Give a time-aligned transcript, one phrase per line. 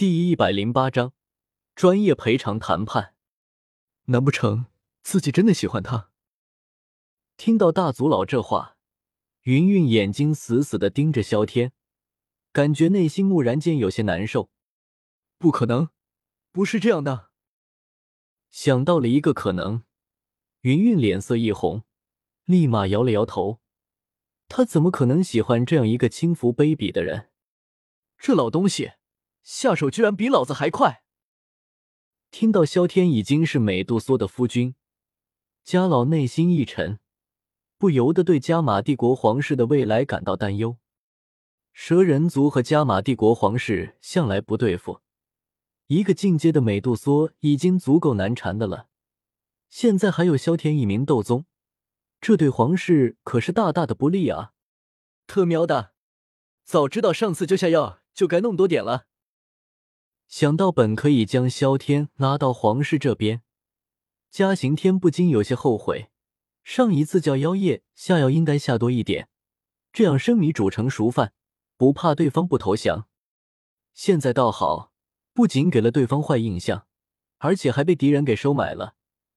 [0.00, 1.12] 第一百零八章
[1.74, 3.14] 专业赔偿谈判。
[4.04, 4.64] 难不成
[5.02, 6.10] 自己真的喜欢他？
[7.36, 8.78] 听到大族老这话，
[9.42, 11.74] 云云眼睛死死的盯着萧天，
[12.50, 14.48] 感觉内心蓦然间有些难受。
[15.36, 15.90] 不可能，
[16.50, 17.28] 不是这样的。
[18.48, 19.82] 想到了一个可能，
[20.62, 21.84] 云云脸色一红，
[22.46, 23.60] 立马摇了摇头。
[24.48, 27.28] 他怎么可能喜欢这样一个轻浮卑鄙的人？
[28.16, 28.92] 这老东西！
[29.42, 31.02] 下手居然比老子还快！
[32.30, 34.74] 听到萧天已经是美杜莎的夫君，
[35.64, 37.00] 家老内心一沉，
[37.76, 40.76] 不由得对加玛帝国皇室的未来感到担忧。
[41.72, 45.00] 蛇人族和加玛帝国皇室向来不对付，
[45.86, 48.88] 一个进阶的美杜莎已经足够难缠的了，
[49.68, 51.46] 现在还有萧天一名斗宗，
[52.20, 54.52] 这对皇室可是大大的不利啊！
[55.26, 55.94] 特喵的，
[56.64, 59.06] 早知道上次就下药就该弄多点了。
[60.30, 63.42] 想到本可以将萧天拉到皇室这边，
[64.30, 66.10] 嘉刑天不禁有些后悔。
[66.62, 69.28] 上一次叫妖夜下药应该下多一点，
[69.92, 71.32] 这样生米煮成熟饭，
[71.76, 73.08] 不怕对方不投降。
[73.92, 74.92] 现在倒好，
[75.34, 76.86] 不仅给了对方坏印象，
[77.38, 78.94] 而且还被敌人给收买了。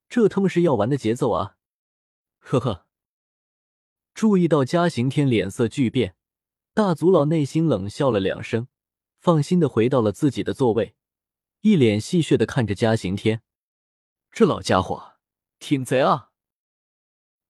[0.07, 1.55] 这他妈是要完的节奏啊！
[2.37, 2.85] 呵呵。
[4.13, 6.15] 注意到嘉刑天脸色巨变，
[6.75, 8.67] 大族老内心冷笑了两声。
[9.23, 10.97] 放心的回到了自己的座位，
[11.61, 13.41] 一脸戏谑的看着嘉行天，
[14.29, 15.13] 这老家伙
[15.59, 16.31] 挺贼啊！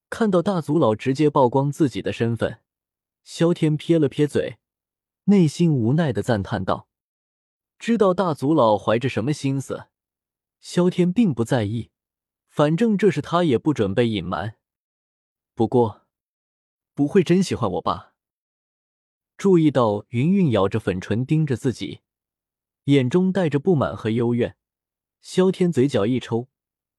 [0.08, 2.62] 看到大族老直接曝光自己的身份，
[3.24, 4.60] 萧天撇了撇嘴，
[5.24, 6.88] 内心无奈的赞叹道
[7.80, 9.88] ：“知道大族老怀着什么心思，
[10.60, 11.90] 萧天并不在意，
[12.48, 14.58] 反正这事他也不准备隐瞒。
[15.56, 16.06] 不过，
[16.94, 18.13] 不会真喜欢我吧？”
[19.44, 22.00] 注意到云云咬着粉唇盯着自己，
[22.86, 24.56] 眼中带着不满和幽怨，
[25.20, 26.48] 萧天嘴角一抽，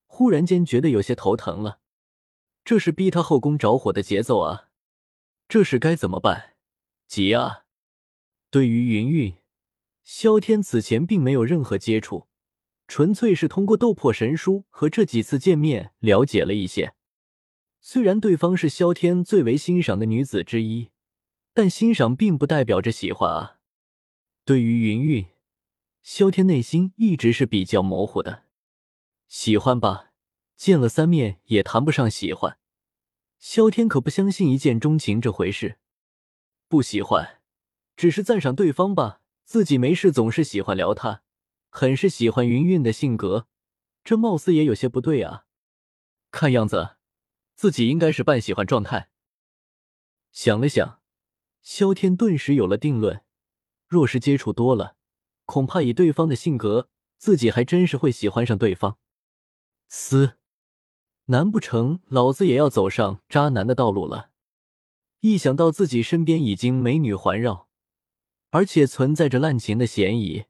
[0.04, 1.80] 忽然间觉得有些头疼了。
[2.62, 4.68] 这是逼他后宫着火的节奏啊！
[5.48, 6.56] 这是该怎么办？
[7.06, 7.64] 急啊！
[8.50, 9.34] 对于云云，
[10.02, 12.26] 萧天此前并没有任何接触，
[12.86, 16.92] 纯粹是通过斗破神书和这几次见面了解了一些。
[17.80, 20.90] 虽然对方是萧天最为欣赏的女子之一。
[21.56, 23.60] 但欣赏并不代表着喜欢啊！
[24.44, 25.26] 对于云云，
[26.02, 28.42] 萧天内心一直是比较模糊的。
[29.28, 30.10] 喜欢吧，
[30.56, 32.58] 见了三面也谈不上喜欢。
[33.38, 35.78] 萧天可不相信一见钟情这回事。
[36.66, 37.40] 不喜欢，
[37.96, 39.20] 只是赞赏对方吧。
[39.44, 41.22] 自己没事总是喜欢聊他，
[41.68, 43.46] 很是喜欢云云的性格，
[44.02, 45.44] 这貌似也有些不对啊。
[46.32, 46.96] 看样子，
[47.54, 49.08] 自己应该是半喜欢状态。
[50.32, 51.03] 想了想。
[51.64, 53.24] 萧天顿时有了定论：
[53.88, 54.96] 若是接触多了，
[55.46, 58.98] 恐怕以对方的性格，自己还真是会喜欢上对方。
[59.88, 60.36] 嘶，
[61.26, 64.30] 难不成老子也要走上渣男的道路了？
[65.20, 67.70] 一想到自己身边已经美女环绕，
[68.50, 70.44] 而且存在着滥情的嫌疑，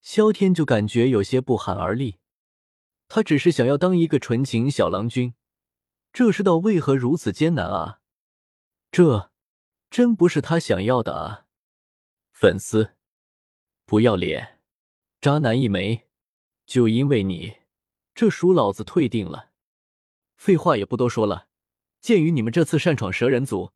[0.00, 2.16] 萧天就感觉有些不寒而栗。
[3.06, 5.34] 他只是想要当一个纯情小郎君，
[6.10, 8.00] 这世道为何如此艰难啊？
[8.90, 9.33] 这。
[9.94, 11.46] 真不是他想要的啊！
[12.32, 12.96] 粉丝，
[13.84, 14.58] 不要脸，
[15.20, 16.08] 渣男一枚，
[16.66, 17.58] 就因为你，
[18.12, 19.52] 这属老子退订了。
[20.34, 21.46] 废话也不多说了，
[22.00, 23.70] 鉴于你们这次擅闯蛇人族，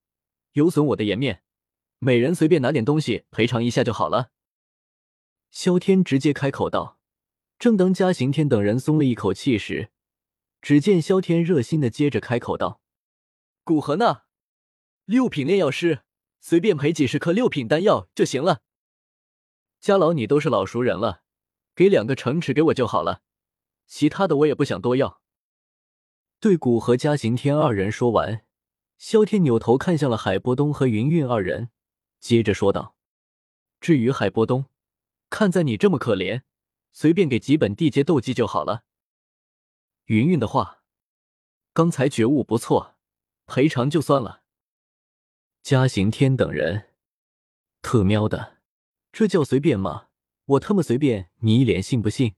[0.55, 1.45] 有损我的颜面，
[2.01, 4.33] 每人随便拿点东西赔偿一下就好了。
[5.53, 6.99] 萧天直接开口道。
[7.61, 9.93] 正当嘉刑天等人松了一口气时，
[10.61, 12.81] 只见萧天热心的接着开口道
[13.63, 14.23] ：“古河呢？
[15.05, 16.01] 六品炼药师。”
[16.41, 18.63] 随便赔几十颗六品丹药就行了。
[19.81, 21.23] 家老，你都是老熟人了，
[21.75, 23.23] 给两个城池给我就好了，
[23.87, 25.21] 其他的我也不想多要。
[26.41, 28.45] 对古河嘉刑天二人说完，
[28.97, 31.71] 萧天扭头看向了海波东和云韵二人，
[32.19, 32.97] 接着说道
[33.81, 34.67] ：“至于海波东，
[35.31, 36.43] 看在你这么可怜，
[36.93, 38.85] 随便给几本地阶斗技就好了。
[40.07, 40.83] 云韵的话，
[41.73, 42.97] 刚才觉悟不错，
[43.47, 44.43] 赔偿就算了。”
[45.71, 46.87] 嘉刑天等人，
[47.83, 48.57] 特喵的，
[49.13, 50.07] 这叫随便吗？
[50.47, 52.37] 我他妈随便你一脸信不信？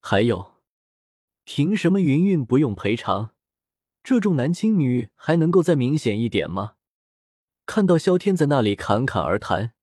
[0.00, 0.54] 还有，
[1.44, 3.34] 凭什么云云不用赔偿？
[4.02, 6.76] 这重男轻女还能够再明显一点吗？
[7.66, 9.74] 看到萧天在那里侃侃而谈，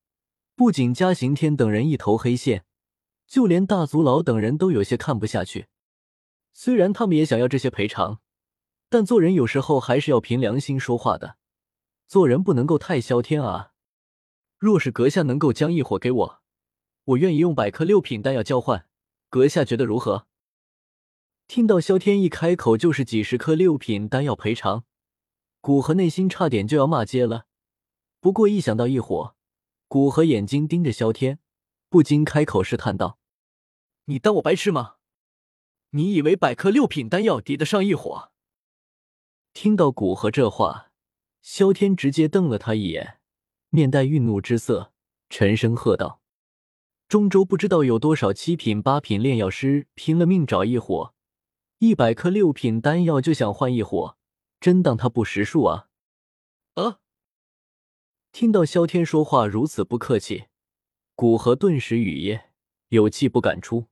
[0.56, 2.66] 不仅嘉刑天等人一头黑线，
[3.28, 5.68] 就连大族老等人都有些看不下去。
[6.54, 8.20] 虽然他们也想要这些赔偿，
[8.90, 11.37] 但做人有时候还是要凭良心说话的。
[12.08, 13.74] 做人不能够太萧天啊！
[14.58, 16.42] 若是阁下能够将异火给我，
[17.04, 18.88] 我愿意用百颗六品丹药交换，
[19.30, 20.26] 阁下觉得如何？
[21.48, 24.86] 听到萧天一开口就是几十颗六品丹药赔偿，
[25.60, 27.46] 古河内心差点就要骂街了。
[28.22, 29.36] 不过一想到异火，
[29.90, 31.40] 古河眼睛盯着萧天，
[31.90, 33.20] 不禁开口试探道
[34.06, 34.96] ：“你当我白痴吗？
[35.90, 38.32] 你以为百颗六品丹药抵得上异火？”
[39.54, 40.92] 听到古河这话，
[41.50, 43.20] 萧天直接瞪了他一眼，
[43.70, 44.92] 面带愠怒之色，
[45.30, 46.22] 沉声喝道
[47.08, 51.14] ：“中州不知道有多少七品、八品炼药师拼了命找异火。”
[51.80, 54.18] 一百颗六品丹药就想换一火，
[54.60, 55.88] 真当他不识数啊！
[56.74, 57.00] 啊！
[58.34, 60.48] 听到萧天说话如此不客气，
[61.16, 62.42] 古河顿时语噎，
[62.90, 63.86] 有气不敢出。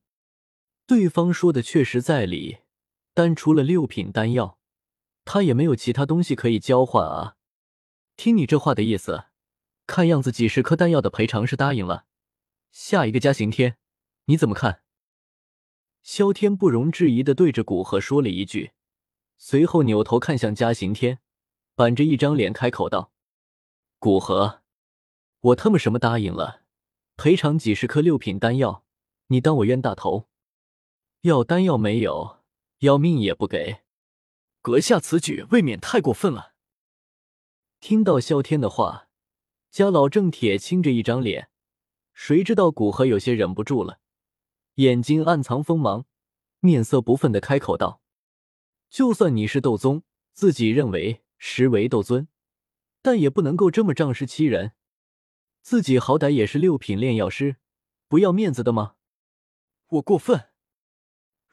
[0.85, 2.57] 对方说的确实在理，
[3.13, 4.59] 但除了六品丹药，
[5.23, 7.34] 他也没有其他东西可以交换啊！
[8.17, 9.25] 听你这话的意思，
[9.85, 12.05] 看样子几十颗丹药的赔偿是答应了。
[12.71, 13.77] 下一个加刑天，
[14.25, 14.81] 你怎么看？
[16.01, 18.71] 萧天不容置疑的对着古河说了一句，
[19.37, 21.19] 随后扭头看向嘉刑天，
[21.75, 23.11] 板着一张脸开口道
[23.99, 24.61] ：“古河，
[25.41, 26.63] 我他妈什么答应了？
[27.17, 28.85] 赔偿几十颗六品丹药，
[29.27, 30.27] 你当我冤大头？
[31.21, 32.43] 要丹药没有，
[32.79, 33.83] 要命也不给。
[34.61, 36.53] 阁下此举未免太过分了。”
[37.87, 39.09] 听到萧天的话，
[39.69, 41.51] 家老郑铁青着一张脸，
[42.13, 43.99] 谁知道古河有些忍不住了。
[44.77, 46.07] 眼睛暗藏锋芒，
[46.61, 48.01] 面色不忿的开口道
[48.89, 50.01] ：“就算你是斗宗，
[50.33, 52.27] 自己认为实为斗尊，
[53.03, 54.71] 但也不能够这么仗势欺人。
[55.61, 57.57] 自己好歹也是六品炼药师，
[58.07, 58.95] 不要面子的吗？
[59.89, 60.45] 我过分。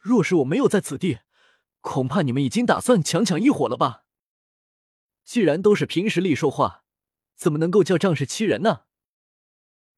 [0.01, 1.19] 若是我没有在此地，
[1.83, 4.07] 恐怕你们已经打算强抢一伙了吧？
[5.25, 6.85] 既然都是凭实力说话，
[7.37, 8.83] 怎么能够叫仗势欺人呢？”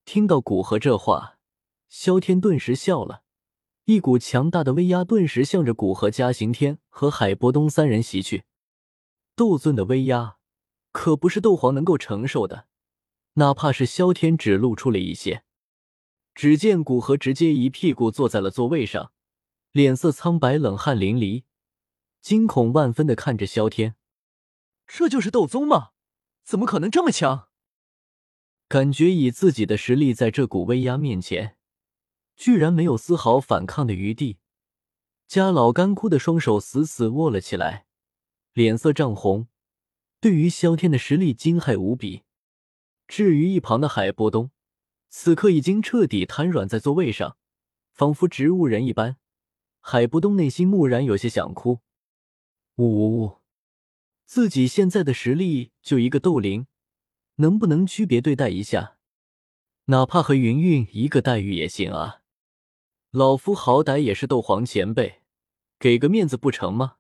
[0.05, 1.39] 听到古河这话。
[1.89, 3.23] 萧天顿时笑了，
[3.85, 8.45] 一股强大的威压顿时向着古河、嘉刑天和海波东三人袭去。
[9.37, 10.39] 斗尊的威压
[10.91, 12.67] 可不是斗皇能够承受的，
[13.35, 15.45] 哪怕是萧天只露出了一些。
[16.35, 19.13] 只见古河直接一屁股坐在了座位上，
[19.71, 21.45] 脸色苍白，冷汗淋漓，
[22.21, 23.95] 惊恐万分的看着萧天
[24.87, 25.91] ：“这就是斗宗吗？
[26.45, 27.49] 怎么可能这么强？”
[28.69, 31.57] 感觉以自己的实力，在这股威压面前。
[32.37, 34.39] 居然没有丝毫反抗的余地，
[35.29, 37.87] 家老干枯的双手死死握了起来，
[38.53, 39.47] 脸色涨红，
[40.21, 42.25] 对于萧天的实力惊骇无比。
[43.07, 44.51] 至于一旁的海波东，
[45.09, 47.37] 此刻已经彻底瘫软在座位上，
[47.93, 49.17] 仿佛植物人一般。
[49.81, 51.81] 海波东内心蓦然有些想哭，
[52.77, 53.39] 呜呜呜，
[54.25, 56.67] 自己现在的实力就一个斗灵，
[57.37, 58.97] 能不能区别对待一下？
[59.87, 62.23] 哪怕和云云一个待遇也行啊！
[63.11, 65.23] 老夫好歹也是斗皇前辈，
[65.79, 66.97] 给个面子不成吗？